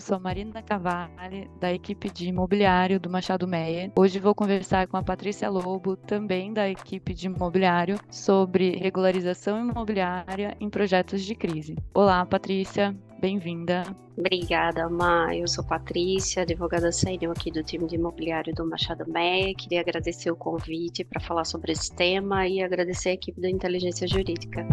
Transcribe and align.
Eu 0.00 0.02
sou 0.02 0.18
Marina 0.18 0.62
Cavalli, 0.62 1.50
da 1.60 1.70
equipe 1.70 2.08
de 2.08 2.26
imobiliário 2.26 2.98
do 2.98 3.10
Machado 3.10 3.46
Meyer. 3.46 3.92
Hoje 3.94 4.18
vou 4.18 4.34
conversar 4.34 4.86
com 4.86 4.96
a 4.96 5.02
Patrícia 5.02 5.50
Lobo, 5.50 5.94
também 5.94 6.54
da 6.54 6.70
equipe 6.70 7.12
de 7.12 7.26
imobiliário, 7.26 8.00
sobre 8.10 8.78
regularização 8.78 9.60
imobiliária 9.60 10.56
em 10.58 10.70
projetos 10.70 11.22
de 11.22 11.34
crise. 11.34 11.76
Olá, 11.92 12.24
Patrícia, 12.24 12.96
bem-vinda. 13.20 13.82
Obrigada, 14.16 14.88
Ma. 14.88 15.36
Eu 15.36 15.46
sou 15.46 15.66
Patrícia, 15.66 16.44
advogada 16.44 16.90
sênior 16.90 17.34
aqui 17.36 17.50
do 17.50 17.62
time 17.62 17.86
de 17.86 17.96
imobiliário 17.96 18.54
do 18.54 18.66
Machado 18.66 19.04
Meyer. 19.06 19.54
Queria 19.54 19.82
agradecer 19.82 20.30
o 20.30 20.36
convite 20.36 21.04
para 21.04 21.20
falar 21.20 21.44
sobre 21.44 21.72
esse 21.72 21.94
tema 21.94 22.48
e 22.48 22.62
agradecer 22.62 23.10
a 23.10 23.12
equipe 23.12 23.38
da 23.38 23.50
Inteligência 23.50 24.08
Jurídica. 24.08 24.66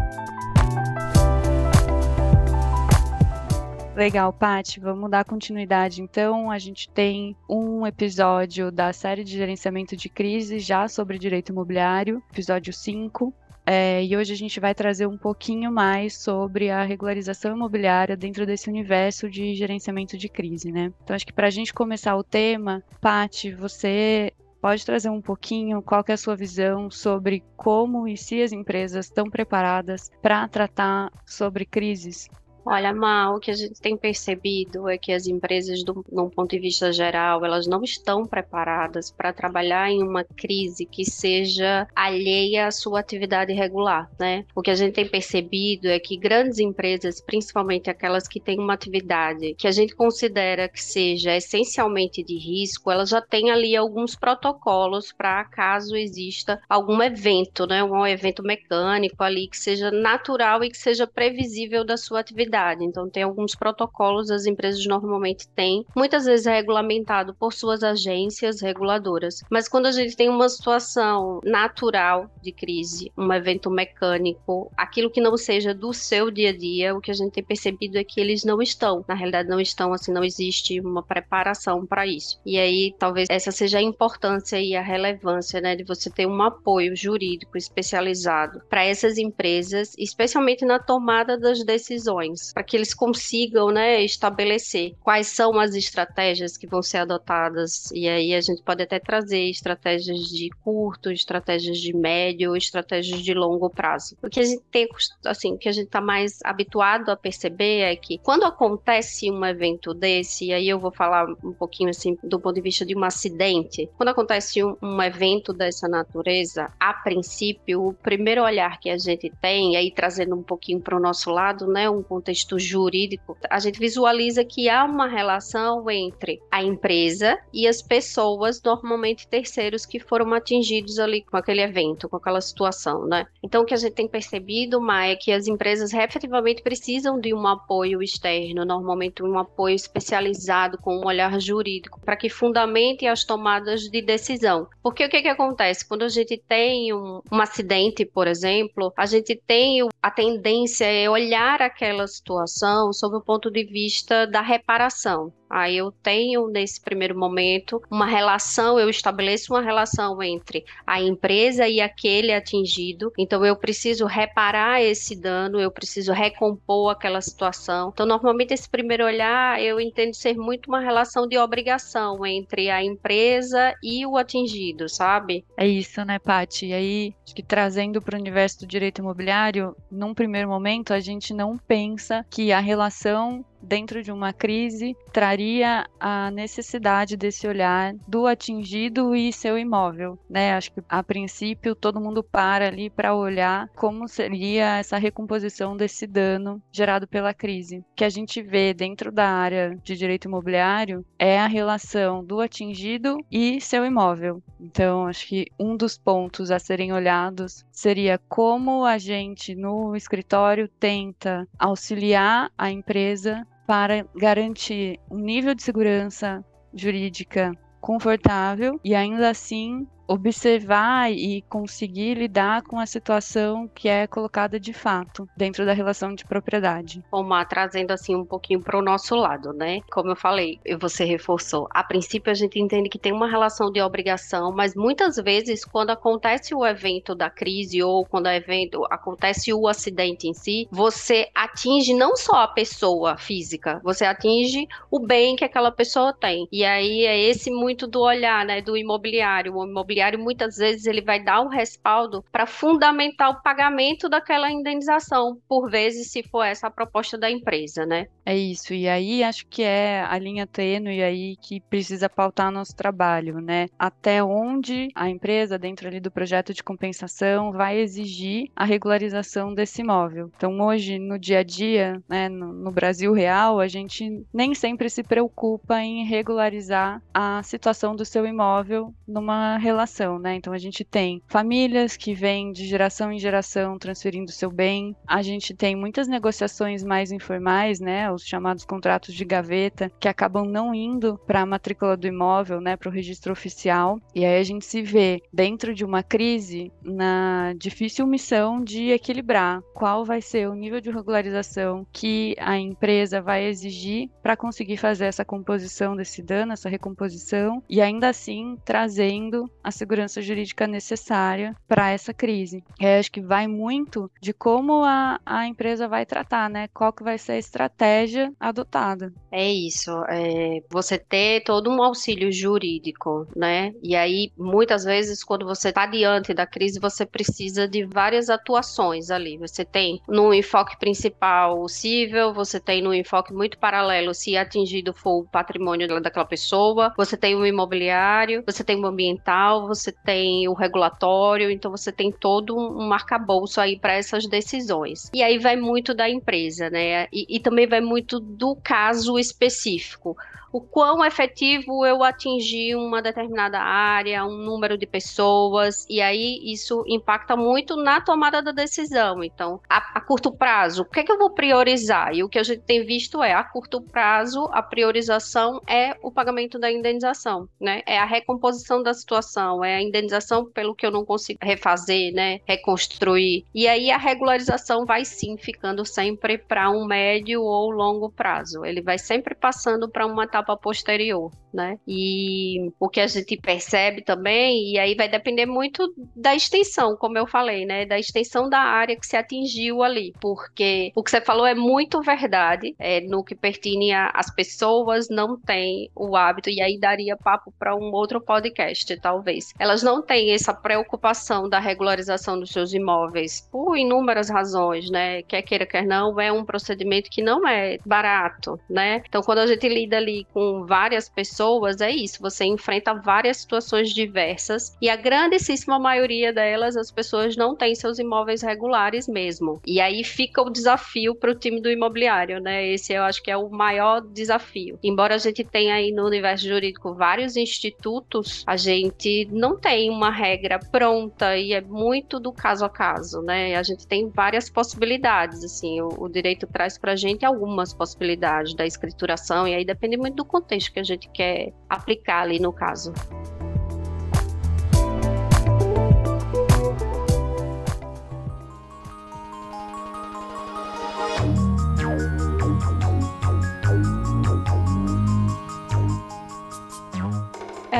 Legal, 3.97 4.31
Paty, 4.31 4.79
vamos 4.79 5.09
dar 5.09 5.25
continuidade. 5.25 6.03
Então, 6.03 6.51
a 6.51 6.59
gente 6.59 6.87
tem 6.87 7.35
um 7.49 7.83
episódio 7.87 8.71
da 8.71 8.93
série 8.93 9.23
de 9.23 9.31
gerenciamento 9.31 9.97
de 9.97 10.07
crise 10.07 10.59
já 10.59 10.87
sobre 10.87 11.17
direito 11.17 11.51
imobiliário, 11.51 12.21
episódio 12.31 12.71
5. 12.71 13.33
É, 13.65 14.05
e 14.05 14.15
hoje 14.15 14.31
a 14.31 14.35
gente 14.35 14.59
vai 14.59 14.75
trazer 14.75 15.07
um 15.07 15.17
pouquinho 15.17 15.71
mais 15.71 16.15
sobre 16.15 16.69
a 16.69 16.83
regularização 16.83 17.55
imobiliária 17.55 18.15
dentro 18.15 18.45
desse 18.45 18.69
universo 18.69 19.27
de 19.27 19.55
gerenciamento 19.55 20.15
de 20.15 20.29
crise, 20.29 20.71
né? 20.71 20.93
Então, 21.03 21.15
acho 21.15 21.25
que 21.25 21.33
para 21.33 21.47
a 21.47 21.51
gente 21.51 21.73
começar 21.73 22.15
o 22.15 22.23
tema, 22.23 22.83
Paty, 23.01 23.51
você 23.51 24.31
pode 24.61 24.85
trazer 24.85 25.09
um 25.09 25.23
pouquinho 25.23 25.81
qual 25.81 26.05
é 26.07 26.13
a 26.13 26.17
sua 26.17 26.35
visão 26.35 26.91
sobre 26.91 27.43
como 27.55 28.07
e 28.07 28.15
se 28.15 28.43
as 28.43 28.51
empresas 28.51 29.07
estão 29.07 29.27
preparadas 29.27 30.11
para 30.21 30.47
tratar 30.47 31.11
sobre 31.25 31.65
crises 31.65 32.29
Olha, 32.69 32.93
Mal, 32.93 33.37
o 33.37 33.39
que 33.39 33.49
a 33.49 33.53
gente 33.53 33.79
tem 33.79 33.95
percebido 33.95 34.89
é 34.89 34.97
que 34.97 35.13
as 35.13 35.25
empresas, 35.25 35.85
do, 35.85 36.03
num 36.11 36.29
ponto 36.29 36.49
de 36.51 36.59
vista 36.59 36.91
geral, 36.91 37.45
elas 37.45 37.65
não 37.65 37.81
estão 37.81 38.27
preparadas 38.27 39.09
para 39.09 39.31
trabalhar 39.31 39.89
em 39.89 40.03
uma 40.03 40.25
crise 40.25 40.85
que 40.85 41.05
seja 41.05 41.87
alheia 41.95 42.67
à 42.67 42.71
sua 42.71 42.99
atividade 42.99 43.53
regular, 43.53 44.11
né? 44.19 44.43
O 44.53 44.61
que 44.61 44.69
a 44.69 44.75
gente 44.75 44.95
tem 44.95 45.07
percebido 45.07 45.87
é 45.87 45.97
que 45.97 46.17
grandes 46.17 46.59
empresas, 46.59 47.21
principalmente 47.21 47.89
aquelas 47.89 48.27
que 48.27 48.41
têm 48.41 48.59
uma 48.59 48.73
atividade 48.73 49.53
que 49.53 49.65
a 49.65 49.71
gente 49.71 49.95
considera 49.95 50.67
que 50.67 50.83
seja 50.83 51.37
essencialmente 51.37 52.21
de 52.21 52.37
risco, 52.37 52.91
elas 52.91 53.07
já 53.07 53.21
têm 53.21 53.49
ali 53.49 53.77
alguns 53.77 54.13
protocolos 54.13 55.13
para 55.13 55.45
caso 55.45 55.95
exista 55.95 56.61
algum 56.67 57.01
evento, 57.01 57.65
né? 57.65 57.81
Um 57.81 58.05
evento 58.05 58.43
mecânico 58.43 59.23
ali 59.23 59.47
que 59.47 59.57
seja 59.57 59.89
natural 59.89 60.65
e 60.65 60.69
que 60.69 60.77
seja 60.77 61.07
previsível 61.07 61.85
da 61.85 61.95
sua 61.95 62.19
atividade 62.19 62.56
então, 62.81 63.09
tem 63.09 63.23
alguns 63.23 63.55
protocolos 63.55 64.31
as 64.31 64.45
empresas 64.45 64.85
normalmente 64.85 65.47
têm, 65.49 65.85
muitas 65.95 66.25
vezes 66.25 66.45
é 66.45 66.55
regulamentado 66.55 67.33
por 67.35 67.53
suas 67.53 67.83
agências 67.83 68.61
reguladoras. 68.61 69.41
Mas 69.49 69.67
quando 69.67 69.85
a 69.85 69.91
gente 69.91 70.15
tem 70.15 70.29
uma 70.29 70.49
situação 70.49 71.39
natural 71.43 72.29
de 72.41 72.51
crise, 72.51 73.11
um 73.17 73.31
evento 73.31 73.69
mecânico, 73.69 74.71
aquilo 74.77 75.09
que 75.09 75.21
não 75.21 75.37
seja 75.37 75.73
do 75.73 75.93
seu 75.93 76.31
dia 76.31 76.49
a 76.49 76.57
dia, 76.57 76.95
o 76.95 77.01
que 77.01 77.11
a 77.11 77.13
gente 77.13 77.33
tem 77.33 77.43
percebido 77.43 77.97
é 77.97 78.03
que 78.03 78.19
eles 78.19 78.43
não 78.43 78.61
estão. 78.61 79.03
Na 79.07 79.15
realidade, 79.15 79.49
não 79.49 79.59
estão, 79.59 79.93
assim, 79.93 80.11
não 80.11 80.23
existe 80.23 80.79
uma 80.79 81.03
preparação 81.03 81.85
para 81.85 82.05
isso. 82.05 82.39
E 82.45 82.57
aí, 82.57 82.93
talvez 82.97 83.27
essa 83.29 83.51
seja 83.51 83.79
a 83.79 83.81
importância 83.81 84.59
e 84.59 84.75
a 84.75 84.81
relevância, 84.81 85.61
né, 85.61 85.75
de 85.75 85.83
você 85.83 86.09
ter 86.09 86.27
um 86.27 86.41
apoio 86.41 86.95
jurídico 86.95 87.57
especializado 87.57 88.61
para 88.69 88.85
essas 88.85 89.17
empresas, 89.17 89.93
especialmente 89.97 90.65
na 90.65 90.79
tomada 90.79 91.37
das 91.37 91.63
decisões 91.63 92.46
para 92.53 92.63
que 92.63 92.75
eles 92.75 92.93
consigam 92.93 93.69
né, 93.71 94.03
estabelecer 94.03 94.93
quais 95.01 95.27
são 95.27 95.59
as 95.59 95.75
estratégias 95.75 96.57
que 96.57 96.67
vão 96.67 96.81
ser 96.81 96.99
adotadas. 96.99 97.91
E 97.91 98.07
aí 98.07 98.33
a 98.33 98.41
gente 98.41 98.61
pode 98.61 98.83
até 98.83 98.99
trazer 98.99 99.49
estratégias 99.49 100.27
de 100.27 100.49
curto, 100.63 101.11
estratégias 101.11 101.77
de 101.77 101.95
médio, 101.95 102.55
estratégias 102.55 103.21
de 103.21 103.33
longo 103.33 103.69
prazo. 103.69 104.17
O 104.21 104.29
que 104.29 104.39
a 104.39 104.43
gente 104.43 104.63
tem, 104.71 104.87
assim, 105.25 105.53
o 105.53 105.57
que 105.57 105.69
a 105.69 105.71
gente 105.71 105.87
está 105.87 106.01
mais 106.01 106.39
habituado 106.43 107.09
a 107.09 107.17
perceber 107.17 107.81
é 107.81 107.95
que 107.95 108.17
quando 108.17 108.43
acontece 108.43 109.29
um 109.31 109.45
evento 109.45 109.93
desse, 109.93 110.45
e 110.45 110.53
aí 110.53 110.67
eu 110.67 110.79
vou 110.79 110.91
falar 110.91 111.25
um 111.43 111.53
pouquinho 111.53 111.89
assim 111.89 112.17
do 112.23 112.39
ponto 112.39 112.55
de 112.55 112.61
vista 112.61 112.85
de 112.85 112.95
um 112.95 113.03
acidente, 113.03 113.89
quando 113.97 114.09
acontece 114.09 114.63
um, 114.63 114.75
um 114.81 115.01
evento 115.01 115.53
dessa 115.53 115.87
natureza, 115.87 116.71
a 116.79 116.93
princípio, 116.93 117.87
o 117.87 117.93
primeiro 117.93 118.43
olhar 118.43 118.79
que 118.79 118.89
a 118.89 118.97
gente 118.97 119.31
tem, 119.41 119.73
e 119.73 119.75
aí 119.77 119.91
trazendo 119.91 120.35
um 120.35 120.43
pouquinho 120.43 120.79
para 120.79 120.95
o 120.95 120.99
nosso 120.99 121.29
lado, 121.31 121.67
né, 121.67 121.89
um 121.89 122.03
contexto 122.27 122.59
jurídico, 122.59 123.37
a 123.49 123.59
gente 123.59 123.79
visualiza 123.79 124.43
que 124.43 124.67
há 124.67 124.83
uma 124.83 125.07
relação 125.07 125.89
entre 125.89 126.41
a 126.51 126.61
empresa 126.61 127.37
e 127.53 127.65
as 127.65 127.81
pessoas, 127.81 128.61
normalmente 128.61 129.27
terceiros, 129.27 129.85
que 129.85 129.97
foram 129.97 130.33
atingidos 130.33 130.99
ali 130.99 131.21
com 131.21 131.37
aquele 131.37 131.61
evento, 131.61 132.09
com 132.09 132.17
aquela 132.17 132.41
situação, 132.41 133.05
né? 133.05 133.25
Então, 133.41 133.61
o 133.61 133.65
que 133.65 133.73
a 133.73 133.77
gente 133.77 133.93
tem 133.93 134.09
percebido, 134.09 134.81
Maia, 134.81 135.13
é 135.13 135.15
que 135.15 135.31
as 135.31 135.47
empresas 135.47 135.93
efetivamente 135.93 136.61
precisam 136.61 137.17
de 137.17 137.33
um 137.33 137.47
apoio 137.47 138.03
externo, 138.03 138.65
normalmente 138.65 139.23
um 139.23 139.39
apoio 139.39 139.75
especializado 139.75 140.77
com 140.77 140.97
um 140.97 141.07
olhar 141.07 141.39
jurídico, 141.39 142.01
para 142.01 142.17
que 142.17 142.29
fundamente 142.29 143.07
as 143.07 143.23
tomadas 143.23 143.83
de 143.83 144.01
decisão. 144.01 144.67
Porque 144.83 145.05
o 145.05 145.09
que, 145.09 145.21
que 145.21 145.29
acontece? 145.29 145.87
Quando 145.87 146.03
a 146.03 146.09
gente 146.09 146.37
tem 146.45 146.93
um, 146.93 147.21
um 147.31 147.39
acidente, 147.39 148.03
por 148.05 148.27
exemplo, 148.27 148.91
a 148.97 149.05
gente 149.05 149.33
tem 149.47 149.87
a 150.01 150.11
tendência 150.11 150.85
é 150.85 151.09
olhar 151.09 151.61
aquelas 151.61 152.16
situação 152.17 152.91
sob 152.93 153.17
o 153.17 153.21
ponto 153.21 153.49
de 153.49 153.63
vista 153.63 154.25
da 154.27 154.41
reparação. 154.41 155.33
Aí 155.49 155.77
eu 155.77 155.91
tenho, 155.91 156.47
nesse 156.47 156.81
primeiro 156.81 157.17
momento, 157.17 157.81
uma 157.89 158.05
relação, 158.05 158.77
eu 158.79 158.89
estabeleço 158.89 159.53
uma 159.53 159.61
relação 159.61 160.21
entre 160.21 160.65
a 160.85 161.01
empresa 161.01 161.67
e 161.67 161.79
aquele 161.79 162.33
atingido. 162.33 163.11
Então, 163.17 163.45
eu 163.45 163.55
preciso 163.55 164.05
reparar 164.05 164.81
esse 164.81 165.15
dano, 165.15 165.59
eu 165.59 165.71
preciso 165.71 166.11
recompor 166.11 166.91
aquela 166.91 167.21
situação. 167.21 167.91
Então, 167.93 168.05
normalmente, 168.05 168.53
esse 168.53 168.69
primeiro 168.69 169.05
olhar, 169.05 169.61
eu 169.61 169.79
entendo 169.79 170.13
ser 170.13 170.35
muito 170.35 170.67
uma 170.67 170.79
relação 170.79 171.27
de 171.27 171.37
obrigação 171.37 172.25
entre 172.25 172.69
a 172.69 172.83
empresa 172.83 173.73
e 173.81 174.05
o 174.05 174.17
atingido, 174.17 174.89
sabe? 174.89 175.45
É 175.57 175.67
isso, 175.67 176.03
né, 176.03 176.19
Paty? 176.19 176.67
E 176.67 176.73
aí, 176.73 177.15
acho 177.23 177.33
que 177.33 177.43
trazendo 177.43 178.01
para 178.01 178.17
o 178.17 178.19
universo 178.19 178.59
do 178.59 178.67
direito 178.67 178.99
imobiliário, 178.99 179.75
num 179.89 180.13
primeiro 180.13 180.49
momento, 180.49 180.93
a 180.93 180.99
gente 180.99 181.33
não 181.33 181.57
pensa 181.57 182.06
que 182.29 182.51
a 182.51 182.59
relação 182.59 183.43
dentro 183.67 184.01
de 184.01 184.11
uma 184.11 184.31
crise, 184.31 184.95
traria 185.11 185.85
a 185.99 186.31
necessidade 186.31 187.17
desse 187.17 187.47
olhar 187.47 187.93
do 188.07 188.25
atingido 188.25 189.15
e 189.15 189.33
seu 189.33 189.57
imóvel, 189.57 190.17
né? 190.29 190.53
Acho 190.53 190.71
que 190.71 190.81
a 190.87 191.03
princípio 191.03 191.75
todo 191.75 191.99
mundo 191.99 192.23
para 192.23 192.67
ali 192.67 192.89
para 192.89 193.13
olhar 193.13 193.67
como 193.75 194.07
seria 194.07 194.77
essa 194.77 194.97
recomposição 194.97 195.75
desse 195.75 196.07
dano 196.07 196.61
gerado 196.71 197.07
pela 197.07 197.33
crise. 197.33 197.79
O 197.79 197.85
que 197.95 198.05
a 198.05 198.09
gente 198.09 198.41
vê 198.41 198.73
dentro 198.73 199.11
da 199.11 199.29
área 199.29 199.77
de 199.83 199.95
direito 199.95 200.27
imobiliário 200.27 201.05
é 201.19 201.39
a 201.39 201.47
relação 201.47 202.23
do 202.23 202.39
atingido 202.39 203.17
e 203.31 203.59
seu 203.59 203.85
imóvel. 203.85 204.41
Então, 204.59 205.07
acho 205.07 205.27
que 205.27 205.45
um 205.59 205.75
dos 205.75 205.97
pontos 205.97 206.51
a 206.51 206.59
serem 206.59 206.93
olhados 206.93 207.65
seria 207.71 208.17
como 208.29 208.85
a 208.85 208.97
gente 208.97 209.55
no 209.55 209.95
escritório 209.95 210.67
tenta 210.67 211.47
auxiliar 211.59 212.51
a 212.57 212.71
empresa 212.71 213.45
para 213.67 214.07
garantir 214.15 214.97
um 215.11 215.17
nível 215.17 215.53
de 215.53 215.61
segurança 215.61 216.43
jurídica 216.73 217.51
confortável 217.81 218.79
e 218.81 218.95
ainda 218.95 219.29
assim 219.29 219.85
observar 220.07 221.11
e 221.11 221.41
conseguir 221.43 222.15
lidar 222.15 222.61
com 222.63 222.79
a 222.79 222.85
situação 222.85 223.69
que 223.73 223.89
é 223.89 224.07
colocada 224.07 224.59
de 224.59 224.71
fato 224.71 225.27
dentro 225.35 225.65
da 225.65 225.73
relação 225.73 226.15
de 226.15 226.25
propriedade. 226.25 227.03
Omar, 227.11 227.47
trazendo 227.47 227.91
assim 227.91 228.15
um 228.15 228.25
pouquinho 228.25 228.61
para 228.61 228.77
o 228.77 228.81
nosso 228.81 229.15
lado, 229.15 229.51
né? 229.51 229.81
Como 229.91 230.11
eu 230.11 230.15
falei, 230.15 230.59
você 230.79 231.03
reforçou. 231.03 231.67
A 231.71 231.83
princípio 231.83 232.31
a 232.31 232.35
gente 232.35 232.59
entende 232.59 232.89
que 232.89 232.97
tem 232.99 233.11
uma 233.11 233.29
relação 233.29 233.71
de 233.71 233.81
obrigação, 233.81 234.51
mas 234.51 234.75
muitas 234.75 235.17
vezes 235.17 235.65
quando 235.65 235.89
acontece 235.89 236.55
o 236.55 236.65
evento 236.65 237.13
da 237.13 237.29
crise 237.29 237.83
ou 237.83 238.05
quando 238.05 238.27
evento 238.27 238.85
acontece 238.89 239.53
o 239.53 239.67
acidente 239.67 240.27
em 240.27 240.33
si, 240.33 240.67
você 240.71 241.27
atinge 241.35 241.93
não 241.93 242.15
só 242.15 242.43
a 242.43 242.47
pessoa 242.47 243.17
física, 243.17 243.81
você 243.83 244.05
atinge 244.05 244.67
o 244.89 244.99
bem 244.99 245.35
que 245.35 245.43
aquela 245.43 245.71
pessoa 245.71 246.13
tem. 246.13 246.47
E 246.51 246.63
aí 246.63 247.05
é 247.05 247.19
esse 247.19 247.51
muito 247.51 247.85
do 247.87 248.01
olhar, 248.01 248.45
né, 248.45 248.61
do 248.61 248.77
imobiliário. 248.77 249.55
O 249.55 249.65
imobiliário 249.65 249.96
imobiliário 249.97 250.19
muitas 250.19 250.57
vezes 250.57 250.85
ele 250.85 251.01
vai 251.01 251.21
dar 251.23 251.41
um 251.41 251.47
respaldo 251.47 252.23
para 252.31 252.45
fundamentar 252.45 253.29
o 253.29 253.41
pagamento 253.41 254.07
daquela 254.07 254.51
indenização, 254.51 255.37
por 255.47 255.69
vezes 255.69 256.11
se 256.11 256.23
for 256.23 256.43
essa 256.43 256.67
a 256.67 256.71
proposta 256.71 257.17
da 257.17 257.31
empresa, 257.31 257.85
né? 257.85 258.07
É 258.25 258.35
isso. 258.35 258.73
E 258.73 258.87
aí 258.89 259.23
acho 259.23 259.47
que 259.47 259.63
é 259.63 260.01
a 260.01 260.17
linha 260.19 260.45
tênue 260.45 261.01
aí 261.01 261.37
que 261.37 261.61
precisa 261.61 262.09
pautar 262.09 262.51
nosso 262.51 262.75
trabalho, 262.75 263.39
né? 263.39 263.67
Até 263.79 264.21
onde 264.21 264.89
a 264.93 265.09
empresa 265.09 265.57
dentro 265.57 265.87
ali 265.87 265.99
do 265.99 266.11
projeto 266.11 266.53
de 266.53 266.63
compensação 266.63 267.51
vai 267.51 267.79
exigir 267.79 268.49
a 268.55 268.65
regularização 268.65 269.53
desse 269.53 269.81
imóvel. 269.81 270.29
Então 270.35 270.59
hoje 270.59 270.99
no 270.99 271.17
dia 271.17 271.39
a 271.39 271.43
dia, 271.43 272.01
né, 272.09 272.27
no, 272.27 272.51
no 272.51 272.71
Brasil 272.71 273.13
real, 273.13 273.59
a 273.61 273.67
gente 273.67 274.25
nem 274.33 274.53
sempre 274.53 274.89
se 274.89 275.03
preocupa 275.03 275.81
em 275.81 276.03
regularizar 276.03 277.01
a 277.13 277.41
situação 277.43 277.95
do 277.95 278.03
seu 278.03 278.25
imóvel 278.25 278.93
numa 279.07 279.57
relação, 279.57 279.86
né? 280.19 280.35
Então 280.35 280.53
a 280.53 280.57
gente 280.57 280.83
tem 280.83 281.21
famílias 281.27 281.95
que 281.95 282.13
vêm 282.13 282.51
de 282.51 282.65
geração 282.65 283.11
em 283.11 283.19
geração 283.19 283.77
transferindo 283.77 284.31
seu 284.31 284.51
bem, 284.51 284.95
a 285.07 285.21
gente 285.21 285.55
tem 285.55 285.75
muitas 285.75 286.07
negociações 286.07 286.83
mais 286.83 287.11
informais, 287.11 287.79
né? 287.79 288.11
Os 288.11 288.23
chamados 288.23 288.65
contratos 288.65 289.13
de 289.13 289.25
gaveta, 289.25 289.91
que 289.99 290.07
acabam 290.07 290.45
não 290.45 290.73
indo 290.73 291.19
para 291.25 291.41
a 291.41 291.45
matrícula 291.45 291.95
do 291.97 292.07
imóvel, 292.07 292.59
né? 292.61 292.75
Para 292.75 292.89
o 292.89 292.91
registro 292.91 293.31
oficial. 293.31 293.99
E 294.13 294.25
aí 294.25 294.39
a 294.39 294.43
gente 294.43 294.65
se 294.65 294.81
vê 294.81 295.21
dentro 295.31 295.73
de 295.73 295.85
uma 295.85 296.03
crise 296.03 296.71
na 296.83 297.53
difícil 297.57 298.05
missão 298.07 298.63
de 298.63 298.91
equilibrar 298.91 299.61
qual 299.73 300.03
vai 300.05 300.21
ser 300.21 300.47
o 300.49 300.55
nível 300.55 300.81
de 300.81 300.91
regularização 300.91 301.85
que 301.91 302.35
a 302.39 302.57
empresa 302.57 303.21
vai 303.21 303.45
exigir 303.45 304.09
para 304.21 304.37
conseguir 304.37 304.77
fazer 304.77 305.05
essa 305.05 305.25
composição 305.25 305.95
desse 305.95 306.21
dano, 306.21 306.53
essa 306.53 306.69
recomposição, 306.69 307.63
e 307.69 307.81
ainda 307.81 308.09
assim 308.09 308.57
trazendo 308.65 309.49
a 309.63 309.71
segurança 309.77 310.21
jurídica 310.21 310.67
necessária 310.67 311.55
para 311.67 311.91
essa 311.91 312.13
crise. 312.13 312.63
Eu 312.79 312.99
acho 312.99 313.11
que 313.11 313.21
vai 313.21 313.47
muito 313.47 314.09
de 314.21 314.33
como 314.33 314.83
a, 314.83 315.19
a 315.25 315.47
empresa 315.47 315.87
vai 315.87 316.05
tratar, 316.05 316.49
né? 316.49 316.67
Qual 316.73 316.91
que 316.91 317.03
vai 317.03 317.17
ser 317.17 317.33
a 317.33 317.37
estratégia 317.37 318.31
adotada. 318.39 319.13
É 319.31 319.49
isso. 319.51 319.91
É 320.09 320.61
você 320.69 320.97
ter 320.97 321.43
todo 321.43 321.69
um 321.69 321.81
auxílio 321.81 322.31
jurídico, 322.31 323.27
né? 323.35 323.73
E 323.81 323.95
aí, 323.95 324.31
muitas 324.37 324.83
vezes, 324.83 325.23
quando 325.23 325.45
você 325.45 325.69
está 325.69 325.85
diante 325.85 326.33
da 326.33 326.45
crise, 326.45 326.79
você 326.79 327.05
precisa 327.05 327.67
de 327.67 327.85
várias 327.85 328.29
atuações 328.29 329.09
ali. 329.11 329.37
Você 329.37 329.63
tem 329.63 330.01
no 330.07 330.33
enfoque 330.33 330.77
principal 330.79 331.61
o 331.61 331.67
cível, 331.67 332.33
você 332.33 332.59
tem 332.59 332.81
no 332.81 332.93
enfoque 332.93 333.33
muito 333.33 333.57
paralelo 333.57 334.13
se 334.13 334.35
atingido 334.37 334.93
for 334.93 335.21
o 335.21 335.25
patrimônio 335.25 336.01
daquela 336.01 336.25
pessoa, 336.25 336.93
você 336.97 337.15
tem 337.15 337.35
o 337.35 337.45
imobiliário, 337.45 338.43
você 338.45 338.63
tem 338.63 338.79
o 338.81 338.85
ambiental, 338.85 339.66
você 339.67 339.91
tem 339.91 340.47
o 340.47 340.53
regulatório, 340.53 341.51
então 341.51 341.69
você 341.69 341.91
tem 341.91 342.11
todo 342.11 342.55
um 342.55 342.91
arcabouço 342.93 343.59
aí 343.59 343.77
para 343.77 343.93
essas 343.93 344.25
decisões. 344.27 345.09
E 345.13 345.21
aí 345.21 345.37
vai 345.37 345.55
muito 345.55 345.93
da 345.93 346.09
empresa, 346.09 346.69
né? 346.69 347.07
E, 347.11 347.37
e 347.37 347.39
também 347.39 347.67
vai 347.67 347.81
muito 347.81 348.19
do 348.19 348.55
caso 348.55 349.19
específico 349.19 350.15
o 350.51 350.61
quão 350.61 351.03
efetivo 351.03 351.85
eu 351.85 352.03
atingi 352.03 352.75
uma 352.75 353.01
determinada 353.01 353.59
área, 353.59 354.25
um 354.25 354.37
número 354.37 354.77
de 354.77 354.85
pessoas, 354.85 355.85
e 355.89 356.01
aí 356.01 356.39
isso 356.43 356.83
impacta 356.87 357.35
muito 357.35 357.75
na 357.75 358.01
tomada 358.01 358.41
da 358.41 358.51
decisão. 358.51 359.23
Então, 359.23 359.59
a, 359.69 359.77
a, 359.97 360.01
curto 360.01 360.31
prazo, 360.31 360.83
o 360.83 360.85
que 360.85 360.99
é 360.99 361.03
que 361.03 361.11
eu 361.11 361.17
vou 361.17 361.29
priorizar? 361.29 362.13
E 362.13 362.23
o 362.23 362.29
que 362.29 362.39
a 362.39 362.43
gente 362.43 362.61
tem 362.61 362.85
visto 362.85 363.21
é, 363.21 363.33
a 363.33 363.43
curto 363.43 363.81
prazo, 363.81 364.49
a 364.51 364.61
priorização 364.61 365.61
é 365.67 365.95
o 366.01 366.11
pagamento 366.11 366.59
da 366.59 366.71
indenização, 366.71 367.47
né? 367.59 367.81
É 367.85 367.97
a 367.97 368.05
recomposição 368.05 368.81
da 368.81 368.93
situação, 368.93 369.63
é 369.63 369.75
a 369.75 369.81
indenização 369.81 370.45
pelo 370.45 370.75
que 370.75 370.85
eu 370.85 370.91
não 370.91 371.05
consigo 371.05 371.39
refazer, 371.41 372.13
né? 372.13 372.39
Reconstruir. 372.45 373.45
E 373.53 373.67
aí 373.67 373.91
a 373.91 373.97
regularização 373.97 374.85
vai 374.85 375.05
sim 375.05 375.37
ficando 375.37 375.85
sempre 375.85 376.37
para 376.37 376.69
um 376.69 376.85
médio 376.85 377.41
ou 377.41 377.71
longo 377.71 378.09
prazo. 378.09 378.65
Ele 378.65 378.81
vai 378.81 378.97
sempre 378.97 379.35
passando 379.35 379.89
para 379.89 380.05
uma 380.05 380.23
etapa 380.23 380.46
posterior, 380.55 381.31
né? 381.57 381.79
E 381.87 382.71
o 382.79 382.87
que 382.87 383.01
a 383.01 383.07
gente 383.07 383.35
percebe 383.35 384.03
também, 384.03 384.73
e 384.73 384.79
aí 384.79 384.93
vai 384.93 385.09
depender 385.09 385.47
muito 385.47 385.91
da 386.15 386.35
extensão, 386.35 386.95
como 386.95 387.17
eu 387.17 387.25
falei, 387.25 387.65
né? 387.65 387.83
Da 387.83 387.97
extensão 387.97 388.47
da 388.47 388.59
área 388.59 388.95
que 388.95 389.07
se 389.07 389.17
atingiu 389.17 389.81
ali, 389.81 390.13
porque 390.21 390.91
o 390.95 391.03
que 391.03 391.09
você 391.09 391.19
falou 391.19 391.47
é 391.47 391.55
muito 391.55 391.99
verdade, 392.01 392.75
é, 392.77 393.01
no 393.01 393.23
que 393.23 393.33
pertine 393.35 393.91
às 393.91 394.33
pessoas 394.33 395.09
não 395.09 395.35
têm 395.35 395.89
o 395.95 396.15
hábito, 396.15 396.51
e 396.51 396.61
aí 396.61 396.79
daria 396.79 397.17
papo 397.17 397.51
para 397.57 397.75
um 397.75 397.91
outro 397.91 398.21
podcast, 398.21 398.95
talvez. 398.97 399.51
Elas 399.57 399.81
não 399.81 400.01
têm 400.01 400.31
essa 400.31 400.53
preocupação 400.53 401.49
da 401.49 401.59
regularização 401.59 402.39
dos 402.39 402.51
seus 402.51 402.71
imóveis 402.71 403.47
por 403.51 403.75
inúmeras 403.75 404.29
razões, 404.29 404.91
né? 404.91 405.23
Quer 405.23 405.41
queira, 405.41 405.65
quer 405.65 405.85
não, 405.85 406.19
é 406.19 406.31
um 406.31 406.45
procedimento 406.45 407.09
que 407.09 407.23
não 407.23 407.47
é 407.47 407.79
barato, 407.83 408.59
né? 408.69 409.01
Então, 409.07 409.23
quando 409.23 409.39
a 409.39 409.47
gente 409.47 409.67
lida 409.67 409.97
ali 409.97 410.27
com 410.31 410.63
várias 410.67 411.09
pessoas, 411.09 411.46
é 411.79 411.91
isso, 411.91 412.21
você 412.21 412.45
enfrenta 412.45 412.93
várias 412.93 413.37
situações 413.37 413.89
diversas 413.89 414.75
e 414.81 414.89
a 414.89 414.95
grandíssima 414.95 415.79
maioria 415.79 416.33
delas 416.33 416.75
as 416.75 416.91
pessoas 416.91 417.35
não 417.35 417.55
têm 417.55 417.75
seus 417.75 417.99
imóveis 417.99 418.41
regulares 418.41 419.07
mesmo. 419.07 419.61
E 419.65 419.79
aí 419.79 420.03
fica 420.03 420.41
o 420.41 420.49
desafio 420.49 421.15
para 421.15 421.31
o 421.31 421.35
time 421.35 421.61
do 421.61 421.69
imobiliário, 421.69 422.39
né? 422.39 422.67
Esse 422.67 422.93
eu 422.93 423.03
acho 423.03 423.21
que 423.21 423.31
é 423.31 423.37
o 423.37 423.49
maior 423.49 424.01
desafio. 424.01 424.77
Embora 424.83 425.15
a 425.15 425.17
gente 425.17 425.43
tenha 425.43 425.75
aí 425.75 425.91
no 425.91 426.05
universo 426.05 426.47
jurídico 426.47 426.93
vários 426.93 427.35
institutos, 427.35 428.43
a 428.45 428.55
gente 428.55 429.27
não 429.31 429.57
tem 429.57 429.89
uma 429.89 430.09
regra 430.09 430.59
pronta 430.59 431.37
e 431.37 431.53
é 431.53 431.61
muito 431.61 432.19
do 432.19 432.31
caso 432.31 432.65
a 432.65 432.69
caso, 432.69 433.21
né? 433.21 433.55
A 433.55 433.63
gente 433.63 433.87
tem 433.87 434.09
várias 434.09 434.49
possibilidades, 434.49 435.43
assim, 435.43 435.81
o, 435.81 435.89
o 435.97 436.09
direito 436.09 436.47
traz 436.47 436.77
para 436.77 436.93
a 436.93 436.95
gente 436.95 437.25
algumas 437.25 437.73
possibilidades 437.73 438.53
da 438.53 438.65
escrituração 438.65 439.47
e 439.47 439.53
aí 439.53 439.65
depende 439.65 439.97
muito 439.97 440.15
do 440.15 440.25
contexto 440.25 440.71
que 440.71 440.79
a 440.79 440.83
gente 440.83 441.09
quer 441.09 441.26
aplicar 441.69 442.23
ali 442.23 442.39
no 442.39 442.53
caso. 442.53 442.93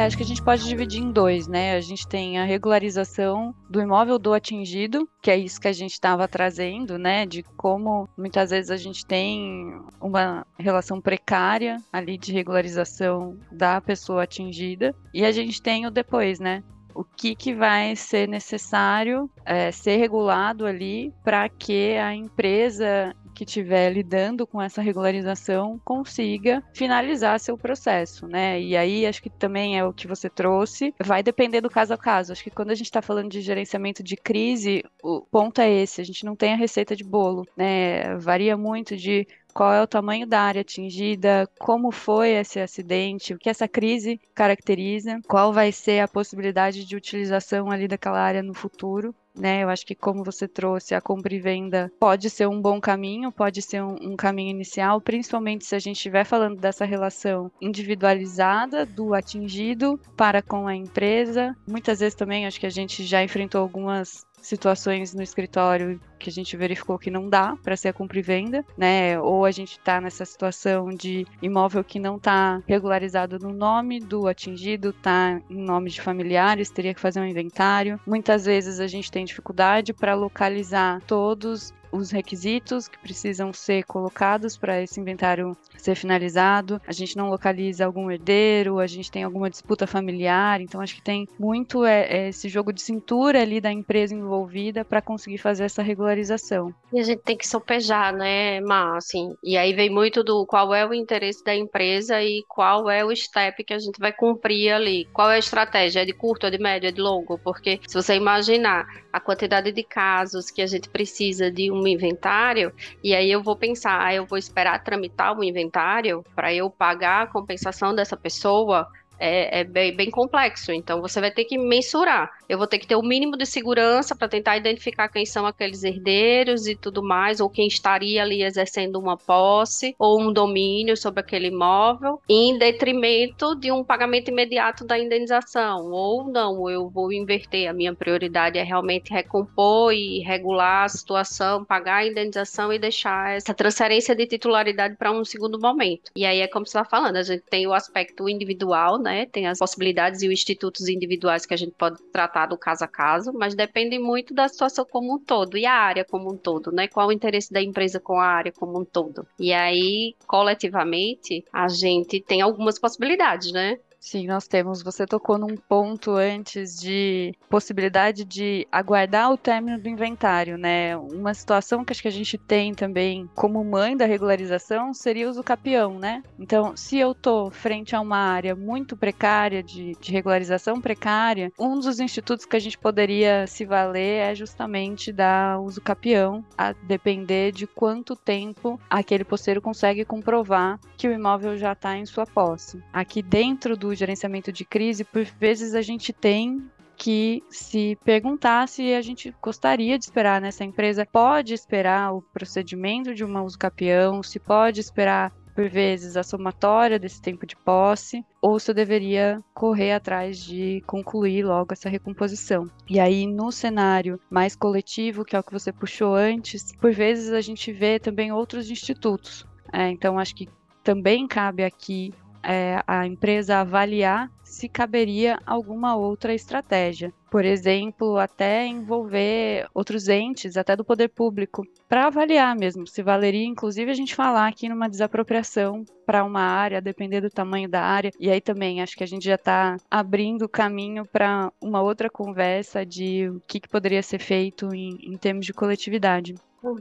Acho 0.07 0.17
que 0.17 0.23
a 0.23 0.25
gente 0.25 0.41
pode 0.41 0.65
dividir 0.65 1.01
em 1.01 1.11
dois, 1.11 1.47
né? 1.47 1.75
A 1.75 1.81
gente 1.81 2.07
tem 2.07 2.39
a 2.39 2.45
regularização 2.45 3.53
do 3.69 3.81
imóvel 3.81 4.17
do 4.17 4.33
atingido, 4.33 5.07
que 5.21 5.29
é 5.29 5.37
isso 5.37 5.59
que 5.59 5.67
a 5.67 5.73
gente 5.73 5.91
estava 5.91 6.27
trazendo, 6.27 6.97
né? 6.97 7.25
De 7.25 7.43
como 7.43 8.07
muitas 8.17 8.51
vezes 8.51 8.71
a 8.71 8.77
gente 8.77 9.05
tem 9.05 9.79
uma 9.99 10.47
relação 10.57 11.01
precária 11.01 11.77
ali 11.91 12.17
de 12.17 12.31
regularização 12.31 13.37
da 13.51 13.81
pessoa 13.81 14.23
atingida. 14.23 14.95
E 15.13 15.25
a 15.25 15.31
gente 15.31 15.61
tem 15.61 15.85
o 15.85 15.91
depois, 15.91 16.39
né? 16.39 16.63
o 16.95 17.03
que, 17.03 17.35
que 17.35 17.53
vai 17.53 17.95
ser 17.95 18.27
necessário 18.27 19.29
é, 19.45 19.71
ser 19.71 19.97
regulado 19.97 20.65
ali 20.65 21.13
para 21.23 21.47
que 21.47 21.95
a 21.95 22.15
empresa 22.15 23.15
que 23.37 23.43
estiver 23.43 23.91
lidando 23.91 24.47
com 24.47 24.59
essa 24.59 24.81
regularização 24.81 25.79
consiga 25.85 26.63
finalizar 26.73 27.39
seu 27.39 27.55
processo, 27.55 28.27
né? 28.27 28.59
E 28.59 28.75
aí 28.75 29.05
acho 29.05 29.21
que 29.21 29.29
também 29.29 29.77
é 29.77 29.85
o 29.85 29.93
que 29.93 30.07
você 30.07 30.27
trouxe, 30.27 30.91
vai 30.99 31.21
depender 31.21 31.61
do 31.61 31.69
caso 31.69 31.93
a 31.93 31.97
caso. 31.99 32.31
Acho 32.31 32.43
que 32.43 32.49
quando 32.49 32.71
a 32.71 32.75
gente 32.75 32.87
está 32.87 32.99
falando 32.99 33.29
de 33.29 33.41
gerenciamento 33.41 34.01
de 34.01 34.17
crise, 34.17 34.83
o 35.03 35.21
ponto 35.21 35.61
é 35.61 35.71
esse: 35.71 36.01
a 36.01 36.03
gente 36.03 36.25
não 36.25 36.35
tem 36.35 36.53
a 36.53 36.57
receita 36.57 36.95
de 36.95 37.03
bolo, 37.03 37.45
né? 37.55 38.15
Varia 38.17 38.57
muito 38.57 38.97
de 38.97 39.27
qual 39.57 39.73
é 39.73 39.81
o 39.81 39.87
tamanho 39.87 40.27
da 40.27 40.39
área 40.39 40.61
atingida, 40.61 41.49
como 41.57 41.91
foi 41.91 42.29
esse 42.29 42.59
acidente, 42.59 43.33
o 43.33 43.39
que 43.39 43.49
essa 43.49 43.67
crise 43.67 44.21
caracteriza, 44.35 45.19
qual 45.27 45.51
vai 45.51 45.71
ser 45.71 45.99
a 45.99 46.07
possibilidade 46.07 46.85
de 46.85 46.95
utilização 46.95 47.71
ali 47.71 47.87
daquela 47.87 48.19
área 48.19 48.43
no 48.43 48.53
futuro 48.53 49.15
né? 49.37 49.63
Eu 49.63 49.69
acho 49.69 49.85
que 49.85 49.95
como 49.95 50.23
você 50.23 50.47
trouxe, 50.47 50.95
a 50.95 51.01
compra 51.01 51.33
e 51.33 51.39
venda 51.39 51.91
pode 51.99 52.29
ser 52.29 52.47
um 52.47 52.61
bom 52.61 52.81
caminho, 52.81 53.31
pode 53.31 53.61
ser 53.61 53.83
um, 53.83 53.95
um 54.01 54.15
caminho 54.15 54.49
inicial, 54.49 54.99
principalmente 54.99 55.65
se 55.65 55.75
a 55.75 55.79
gente 55.79 55.97
estiver 55.97 56.25
falando 56.25 56.59
dessa 56.59 56.85
relação 56.85 57.51
individualizada 57.61 58.85
do 58.85 59.13
atingido 59.13 59.99
para 60.15 60.41
com 60.41 60.67
a 60.67 60.75
empresa. 60.75 61.55
Muitas 61.67 61.99
vezes 61.99 62.15
também 62.15 62.45
acho 62.45 62.59
que 62.59 62.65
a 62.65 62.71
gente 62.71 63.03
já 63.03 63.23
enfrentou 63.23 63.61
algumas 63.61 64.25
situações 64.41 65.13
no 65.13 65.21
escritório 65.21 65.99
que 66.17 66.29
a 66.29 66.33
gente 66.33 66.57
verificou 66.57 66.97
que 66.97 67.11
não 67.11 67.29
dá 67.29 67.55
para 67.63 67.77
ser 67.77 67.89
a 67.89 67.93
compra 67.93 68.19
e 68.19 68.21
venda, 68.21 68.65
né? 68.77 69.19
Ou 69.19 69.45
a 69.45 69.51
gente 69.51 69.73
está 69.73 70.01
nessa 70.01 70.25
situação 70.25 70.89
de 70.89 71.25
imóvel 71.41 71.83
que 71.83 71.99
não 71.99 72.17
está 72.17 72.61
regularizado 72.67 73.37
no 73.39 73.53
nome 73.53 73.99
do 73.99 74.27
atingido, 74.27 74.89
está 74.89 75.39
em 75.49 75.61
nome 75.61 75.89
de 75.89 76.01
familiares, 76.01 76.69
teria 76.69 76.93
que 76.93 76.99
fazer 76.99 77.19
um 77.19 77.25
inventário. 77.25 77.99
Muitas 78.05 78.45
vezes 78.45 78.79
a 78.79 78.87
gente 78.87 79.11
tem 79.11 79.25
dificuldade 79.25 79.93
para 79.93 80.15
localizar 80.15 81.01
todos 81.01 81.73
os 81.91 82.11
requisitos 82.11 82.87
que 82.87 82.97
precisam 82.99 83.53
ser 83.53 83.83
colocados 83.83 84.57
para 84.57 84.81
esse 84.81 84.99
inventário 84.99 85.55
ser 85.77 85.95
finalizado. 85.95 86.81
A 86.87 86.91
gente 86.91 87.15
não 87.15 87.29
localiza 87.29 87.85
algum 87.85 88.09
herdeiro, 88.11 88.79
a 88.79 88.87
gente 88.87 89.11
tem 89.11 89.23
alguma 89.23 89.49
disputa 89.49 89.87
familiar, 89.87 90.61
então 90.61 90.81
acho 90.81 90.95
que 90.95 91.01
tem 91.01 91.27
muito 91.39 91.85
é, 91.85 92.07
é 92.07 92.29
esse 92.29 92.49
jogo 92.49 92.73
de 92.73 92.81
cintura 92.81 93.41
ali 93.41 93.61
da 93.61 93.71
empresa 93.71 94.13
envolvida 94.13 94.83
para 94.83 95.01
conseguir 95.01 95.37
fazer 95.37 95.63
essa 95.63 95.81
regularização. 95.81 96.73
E 96.91 96.99
a 96.99 97.03
gente 97.03 97.21
tem 97.21 97.37
que 97.37 97.47
sopejar, 97.47 98.13
né, 98.13 98.59
Mar, 98.61 98.97
assim, 98.97 99.35
e 99.43 99.57
aí 99.57 99.73
vem 99.73 99.89
muito 99.89 100.23
do 100.23 100.45
qual 100.45 100.73
é 100.73 100.85
o 100.85 100.93
interesse 100.93 101.43
da 101.43 101.55
empresa 101.55 102.21
e 102.21 102.43
qual 102.47 102.89
é 102.89 103.03
o 103.03 103.15
step 103.15 103.63
que 103.63 103.73
a 103.73 103.79
gente 103.79 103.99
vai 103.99 104.11
cumprir 104.11 104.71
ali. 104.71 105.05
Qual 105.13 105.29
é 105.29 105.35
a 105.35 105.39
estratégia? 105.39 106.01
É 106.01 106.05
de 106.05 106.13
curto, 106.13 106.45
é 106.45 106.49
de 106.49 106.57
médio, 106.57 106.87
é 106.87 106.91
de 106.91 107.01
longo? 107.01 107.37
Porque 107.39 107.79
se 107.87 107.93
você 107.93 108.15
imaginar 108.15 108.85
a 109.11 109.19
quantidade 109.19 109.71
de 109.71 109.83
casos 109.83 110.49
que 110.51 110.61
a 110.61 110.67
gente 110.67 110.89
precisa 110.89 111.51
de 111.51 111.71
um 111.71 111.76
inventário, 111.85 112.71
e 113.03 113.13
aí 113.13 113.29
eu 113.29 113.43
vou 113.43 113.55
pensar, 113.55 114.01
ah, 114.01 114.13
eu 114.13 114.25
vou 114.25 114.37
esperar 114.37 114.81
tramitar 114.83 115.37
o 115.37 115.43
inventário 115.43 116.23
para 116.33 116.53
eu 116.53 116.69
pagar 116.69 117.23
a 117.23 117.27
compensação 117.27 117.93
dessa 117.93 118.15
pessoa, 118.15 118.87
é, 119.19 119.61
é 119.61 119.63
bem, 119.63 119.95
bem, 119.95 120.09
complexo. 120.09 120.71
Então 120.71 121.01
você 121.01 121.19
vai 121.19 121.31
ter 121.31 121.45
que 121.45 121.57
mensurar. 121.57 122.31
Eu 122.47 122.57
vou 122.57 122.67
ter 122.67 122.79
que 122.79 122.87
ter 122.87 122.95
o 122.95 123.01
mínimo 123.01 123.37
de 123.37 123.45
segurança 123.45 124.15
para 124.15 124.27
tentar 124.27 124.57
identificar 124.57 125.09
quem 125.09 125.25
são 125.25 125.45
aqueles 125.45 125.83
herdeiros 125.83 126.67
e 126.67 126.75
tudo 126.75 127.03
mais, 127.03 127.39
ou 127.39 127.49
quem 127.49 127.67
estaria 127.67 128.21
ali 128.21 128.43
exercendo 128.43 128.97
uma 128.97 129.17
posse 129.17 129.95
ou 129.99 130.21
um 130.21 130.31
domínio 130.31 130.95
sobre 130.95 131.21
aquele 131.21 131.47
imóvel, 131.47 132.21
em 132.27 132.57
detrimento 132.57 133.55
de 133.55 133.71
um 133.71 133.83
pagamento 133.83 134.29
imediato 134.29 134.85
da 134.85 134.97
indenização. 134.97 135.91
Ou 135.91 136.29
não, 136.29 136.69
eu 136.69 136.89
vou 136.89 137.11
inverter. 137.11 137.69
A 137.69 137.73
minha 137.73 137.93
prioridade 137.93 138.57
é 138.57 138.63
realmente 138.63 139.11
recompor 139.11 139.93
e 139.93 140.19
regular 140.19 140.85
a 140.85 140.89
situação, 140.89 141.65
pagar 141.65 141.97
a 141.97 142.07
indenização 142.07 142.71
e 142.71 142.79
deixar 142.79 143.35
essa 143.35 143.53
transferência 143.53 144.15
de 144.15 144.25
titularidade 144.25 144.95
para 144.95 145.11
um 145.11 145.23
segundo 145.23 145.59
momento. 145.59 146.11
E 146.15 146.25
aí 146.25 146.39
é 146.39 146.47
como 146.47 146.65
você 146.65 146.77
está 146.77 146.89
falando, 146.89 147.17
a 147.17 147.23
gente 147.23 147.43
tem 147.49 147.67
o 147.67 147.73
aspecto 147.73 148.27
individual, 148.29 148.97
né? 149.07 149.25
Tem 149.25 149.47
as 149.47 149.57
possibilidades 149.57 150.21
e 150.21 150.27
os 150.27 150.33
institutos 150.33 150.89
individuais 150.89 151.45
que 151.45 151.53
a 151.53 151.57
gente 151.57 151.71
pode 151.71 151.97
tratar 152.11 152.47
do 152.47 152.57
caso 152.57 152.83
a 152.83 152.87
caso, 152.87 153.31
mas 153.33 153.55
depende 153.55 153.97
muito 153.97 154.33
da 154.33 154.47
situação 154.49 154.85
como 154.85 155.15
um 155.15 155.19
todo 155.19 155.57
e 155.57 155.65
a 155.65 155.73
área 155.73 156.03
como 156.03 156.33
um 156.33 156.37
todo, 156.37 156.71
né? 156.73 156.89
Qual 156.89 157.07
o 157.07 157.11
interesse 157.11 157.53
da 157.53 157.61
empresa 157.61 157.99
com 158.01 158.19
a 158.19 158.25
área 158.25 158.51
como 158.51 158.79
um 158.81 158.83
todo. 158.83 159.25
E 159.39 159.53
aí, 159.53 160.13
coletivamente, 160.27 161.45
a 161.53 161.69
gente 161.69 162.19
tem 162.19 162.41
algumas 162.41 162.77
possibilidades, 162.77 163.53
né? 163.53 163.79
Sim, 163.99 164.27
nós 164.27 164.47
temos. 164.47 164.83
Você 164.83 165.05
tocou 165.05 165.37
num 165.37 165.55
ponto 165.57 166.11
antes 166.11 166.79
de 166.79 167.33
possibilidade 167.49 168.23
de 168.23 168.67
aguardar 168.71 169.31
o 169.31 169.37
término 169.37 169.79
do 169.79 169.89
inventário, 169.89 170.57
né? 170.57 170.95
Uma 170.95 171.33
situação 171.33 171.83
que 171.83 171.91
acho 171.91 172.01
que 172.01 172.07
a 172.07 172.11
gente 172.11 172.37
tem 172.37 172.73
também 172.73 173.29
como 173.35 173.63
mãe 173.63 173.97
da 173.97 174.05
regularização 174.05 174.93
seria 174.93 175.27
o 175.27 175.29
uso 175.29 175.43
capião, 175.43 175.97
né? 175.97 176.21
Então, 176.39 176.75
se 176.77 176.97
eu 176.97 177.13
tô 177.13 177.49
frente 177.49 177.95
a 177.95 178.01
uma 178.01 178.17
área 178.17 178.55
muito 178.55 178.95
precária 178.95 179.63
de, 179.63 179.93
de 179.99 180.11
regularização 180.11 180.79
precária, 180.79 181.51
um 181.59 181.79
dos 181.79 181.99
institutos 181.99 182.45
que 182.45 182.55
a 182.55 182.59
gente 182.59 182.77
poderia 182.77 183.47
se 183.47 183.65
valer 183.65 184.31
é 184.31 184.35
justamente 184.35 185.11
da 185.11 185.59
uso 185.59 185.81
capião, 185.81 186.45
a 186.57 186.71
depender 186.71 187.51
de 187.51 187.65
quanto 187.65 188.15
tempo 188.15 188.79
aquele 188.89 189.23
posteiro 189.23 189.61
consegue 189.61 190.05
comprovar 190.05 190.79
que 190.95 191.07
o 191.07 191.11
imóvel 191.11 191.57
já 191.57 191.73
está 191.73 191.97
em 191.97 192.05
sua 192.05 192.25
posse. 192.25 192.81
Aqui 192.93 193.21
dentro 193.21 193.75
do 193.75 193.86
gerenciamento 193.95 194.51
de 194.51 194.65
crise, 194.65 195.03
por 195.03 195.23
vezes 195.23 195.73
a 195.73 195.81
gente 195.81 196.11
tem 196.13 196.69
que 196.97 197.43
se 197.49 197.95
perguntar 198.03 198.67
se 198.67 198.93
a 198.93 199.01
gente 199.01 199.33
gostaria 199.41 199.99
de 199.99 200.05
esperar 200.05 200.41
nessa 200.41 200.63
né? 200.63 200.69
empresa 200.69 201.05
pode 201.05 201.53
esperar 201.53 202.11
o 202.13 202.21
procedimento 202.21 203.13
de 203.13 203.23
uma 203.23 203.43
uso 203.43 203.57
capião, 203.57 204.23
se 204.23 204.39
pode 204.39 204.79
esperar 204.79 205.31
por 205.57 205.69
vezes 205.69 206.15
a 206.15 206.21
somatória 206.21 206.99
desse 206.99 207.19
tempo 207.19 207.45
de 207.45 207.55
posse, 207.55 208.23
ou 208.39 208.59
se 208.59 208.69
eu 208.69 208.75
deveria 208.75 209.43
correr 209.55 209.91
atrás 209.91 210.37
de 210.37 210.83
concluir 210.85 211.43
logo 211.43 211.73
essa 211.73 211.89
recomposição. 211.89 212.69
E 212.87 212.99
aí, 212.99 213.25
no 213.25 213.51
cenário 213.51 214.19
mais 214.29 214.55
coletivo, 214.55 215.25
que 215.25 215.35
é 215.35 215.39
o 215.39 215.43
que 215.43 215.51
você 215.51 215.71
puxou 215.71 216.13
antes, 216.13 216.71
por 216.79 216.91
vezes 216.91 217.31
a 217.31 217.41
gente 217.41 217.71
vê 217.71 217.97
também 217.97 218.31
outros 218.31 218.69
institutos. 218.69 219.47
É, 219.73 219.89
então, 219.89 220.19
acho 220.19 220.35
que 220.35 220.47
também 220.83 221.27
cabe 221.27 221.63
aqui 221.63 222.13
é, 222.43 222.81
a 222.87 223.05
empresa 223.05 223.57
avaliar 223.57 224.31
se 224.43 224.67
caberia 224.67 225.39
alguma 225.45 225.95
outra 225.95 226.33
estratégia. 226.33 227.13
Por 227.29 227.43
exemplo, 227.43 228.17
até 228.17 228.65
envolver 228.65 229.67
outros 229.73 230.07
entes, 230.07 230.55
até 230.55 230.75
do 230.75 230.85
poder 230.85 231.09
público, 231.09 231.63
para 231.87 232.07
avaliar 232.07 232.55
mesmo 232.55 232.87
se 232.87 233.03
valeria, 233.03 233.45
inclusive, 233.45 233.91
a 233.91 233.93
gente 233.93 234.15
falar 234.15 234.47
aqui 234.47 234.69
numa 234.69 234.89
desapropriação 234.89 235.83
para 236.05 236.23
uma 236.23 236.41
área, 236.41 236.81
depender 236.81 237.21
do 237.21 237.29
tamanho 237.29 237.69
da 237.69 237.81
área. 237.81 238.11
E 238.19 238.31
aí 238.31 238.39
também 238.39 238.81
acho 238.81 238.95
que 238.95 239.03
a 239.03 239.07
gente 239.07 239.25
já 239.25 239.35
está 239.35 239.77
abrindo 239.91 240.47
caminho 240.47 241.05
para 241.05 241.51
uma 241.61 241.81
outra 241.81 242.09
conversa 242.09 242.85
de 242.85 243.29
o 243.29 243.41
que, 243.45 243.59
que 243.59 243.69
poderia 243.69 244.01
ser 244.01 244.19
feito 244.19 244.73
em, 244.73 244.97
em 245.03 245.17
termos 245.17 245.45
de 245.45 245.53
coletividade. 245.53 246.35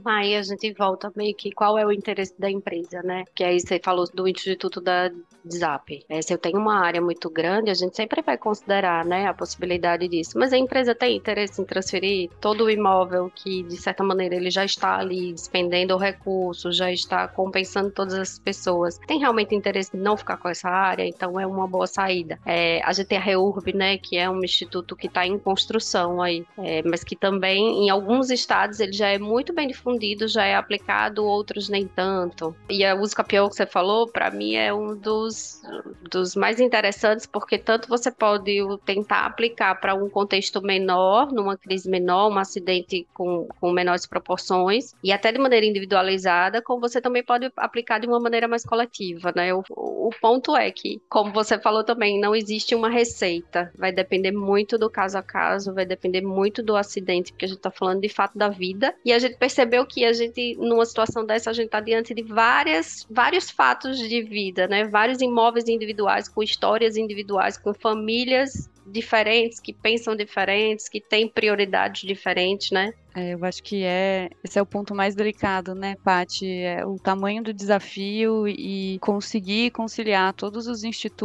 Aí 0.05 0.35
a 0.35 0.41
gente 0.41 0.73
volta 0.73 1.11
meio 1.15 1.35
que 1.35 1.51
qual 1.51 1.77
é 1.77 1.85
o 1.85 1.91
interesse 1.91 2.33
da 2.39 2.49
empresa, 2.49 3.01
né? 3.03 3.23
Que 3.35 3.43
aí 3.43 3.59
você 3.59 3.79
falou 3.83 4.05
do 4.13 4.27
Instituto 4.27 4.81
da 4.81 5.11
ZAP. 5.47 6.03
É, 6.09 6.21
se 6.21 6.33
eu 6.33 6.37
tenho 6.37 6.57
uma 6.57 6.79
área 6.79 7.01
muito 7.01 7.29
grande, 7.29 7.69
a 7.69 7.73
gente 7.73 7.95
sempre 7.95 8.21
vai 8.21 8.37
considerar, 8.37 9.05
né, 9.05 9.27
a 9.27 9.33
possibilidade 9.33 10.07
disso. 10.07 10.37
Mas 10.37 10.51
a 10.51 10.57
empresa 10.57 10.95
tem 10.95 11.15
interesse 11.15 11.61
em 11.61 11.65
transferir 11.65 12.29
todo 12.41 12.65
o 12.65 12.69
imóvel 12.69 13.31
que, 13.33 13.63
de 13.63 13.77
certa 13.77 14.03
maneira, 14.03 14.35
ele 14.35 14.49
já 14.49 14.65
está 14.65 14.97
ali 14.97 15.31
despendendo 15.31 15.95
recursos, 15.97 16.75
já 16.75 16.91
está 16.91 17.27
compensando 17.27 17.91
todas 17.91 18.13
as 18.15 18.39
pessoas. 18.39 18.97
Tem 19.07 19.19
realmente 19.19 19.55
interesse 19.55 19.95
em 19.95 19.99
não 19.99 20.17
ficar 20.17 20.37
com 20.37 20.49
essa 20.49 20.69
área, 20.69 21.05
então 21.05 21.39
é 21.39 21.45
uma 21.45 21.67
boa 21.67 21.87
saída. 21.87 22.39
É, 22.45 22.81
a 22.83 22.91
gente 22.93 23.07
tem 23.07 23.17
a 23.17 23.21
REURB, 23.21 23.73
né, 23.73 23.97
que 23.97 24.17
é 24.17 24.29
um 24.29 24.43
instituto 24.43 24.95
que 24.95 25.07
está 25.07 25.25
em 25.25 25.37
construção 25.37 26.21
aí, 26.21 26.45
é, 26.57 26.81
mas 26.83 27.03
que 27.03 27.15
também, 27.15 27.85
em 27.85 27.89
alguns 27.89 28.29
estados, 28.29 28.79
ele 28.79 28.93
já 28.93 29.07
é 29.09 29.17
muito 29.17 29.53
difundido, 29.67 30.27
já 30.27 30.45
é 30.45 30.55
aplicado, 30.55 31.25
outros 31.25 31.69
nem 31.69 31.87
tanto. 31.87 32.55
E 32.69 32.85
a 32.85 32.95
uso 32.95 33.15
capião 33.15 33.49
que 33.49 33.55
você 33.55 33.65
falou, 33.65 34.07
para 34.07 34.31
mim 34.31 34.55
é 34.55 34.73
um 34.73 34.95
dos, 34.95 35.61
dos 36.09 36.35
mais 36.35 36.59
interessantes, 36.59 37.25
porque 37.25 37.57
tanto 37.57 37.87
você 37.87 38.11
pode 38.11 38.57
tentar 38.85 39.25
aplicar 39.25 39.75
para 39.75 39.95
um 39.95 40.09
contexto 40.09 40.61
menor, 40.61 41.31
numa 41.31 41.57
crise 41.57 41.89
menor, 41.89 42.31
um 42.31 42.37
acidente 42.37 43.07
com, 43.13 43.47
com 43.59 43.71
menores 43.71 44.05
proporções, 44.05 44.93
e 45.03 45.11
até 45.11 45.31
de 45.31 45.39
maneira 45.39 45.65
individualizada, 45.65 46.61
como 46.61 46.81
você 46.81 47.01
também 47.01 47.23
pode 47.23 47.51
aplicar 47.57 47.99
de 47.99 48.07
uma 48.07 48.19
maneira 48.19 48.47
mais 48.47 48.63
coletiva, 48.63 49.33
né? 49.35 49.53
O, 49.53 49.63
o 49.69 50.09
ponto 50.21 50.55
é 50.55 50.71
que, 50.71 51.01
como 51.09 51.33
você 51.33 51.59
falou 51.59 51.83
também, 51.83 52.19
não 52.19 52.35
existe 52.35 52.73
uma 52.73 52.89
receita. 52.89 53.71
Vai 53.77 53.91
depender 53.91 54.31
muito 54.31 54.77
do 54.77 54.89
caso 54.89 55.17
a 55.17 55.23
caso, 55.23 55.73
vai 55.73 55.85
depender 55.85 56.21
muito 56.21 56.63
do 56.63 56.75
acidente, 56.75 57.31
porque 57.31 57.45
a 57.45 57.47
gente 57.47 57.57
está 57.57 57.71
falando 57.71 58.01
de 58.01 58.09
fato 58.09 58.37
da 58.37 58.49
vida, 58.49 58.95
e 59.03 59.11
a 59.11 59.19
gente 59.19 59.37
percebe 59.37 59.56
percebeu 59.57 59.85
que 59.85 60.05
a 60.05 60.13
gente, 60.13 60.55
numa 60.57 60.85
situação 60.85 61.25
dessa, 61.25 61.49
a 61.49 61.53
gente 61.53 61.65
está 61.65 61.79
diante 61.79 62.13
de 62.13 62.21
várias, 62.21 63.07
vários 63.09 63.49
fatos 63.49 63.97
de 63.97 64.21
vida, 64.21 64.67
né? 64.67 64.85
Vários 64.85 65.19
imóveis 65.19 65.67
individuais, 65.67 66.29
com 66.29 66.43
histórias 66.43 66.95
individuais, 66.95 67.57
com 67.57 67.73
famílias 67.73 68.69
diferentes, 68.85 69.59
que 69.59 69.73
pensam 69.73 70.15
diferentes, 70.15 70.87
que 70.87 71.01
têm 71.01 71.27
prioridades 71.27 72.01
diferentes, 72.01 72.71
né? 72.71 72.93
É, 73.15 73.33
eu 73.33 73.43
acho 73.43 73.63
que 73.63 73.83
é 73.83 74.29
esse 74.43 74.59
é 74.59 74.61
o 74.61 74.65
ponto 74.65 74.93
mais 74.93 75.15
delicado, 75.15 75.73
né, 75.73 75.95
Paty? 76.03 76.47
É 76.47 76.85
o 76.85 76.99
tamanho 76.99 77.43
do 77.43 77.51
desafio 77.51 78.47
e 78.47 78.99
conseguir 78.99 79.71
conciliar 79.71 80.33
todos 80.33 80.67
os 80.67 80.83
institutos 80.83 81.07